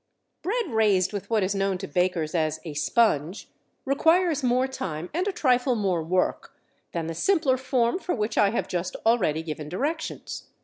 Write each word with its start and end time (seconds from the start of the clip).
BREAD 0.41 0.71
raised 0.71 1.13
with 1.13 1.29
what 1.29 1.43
is 1.43 1.53
known 1.53 1.77
to 1.77 1.87
bakers 1.87 2.33
as 2.33 2.59
a 2.65 2.73
"sponge," 2.73 3.51
requires 3.85 4.41
more 4.41 4.65
time 4.67 5.11
and 5.13 5.27
a 5.27 5.31
trifle 5.31 5.75
more 5.75 6.01
work 6.01 6.55
than 6.91 7.05
the 7.05 7.13
simpler 7.13 7.55
form 7.55 7.99
for 7.99 8.15
which 8.15 8.35
I 8.35 8.49
have 8.49 8.67
just 8.67 8.95
already 9.05 9.43
given 9.43 9.69
directions. 9.69 10.47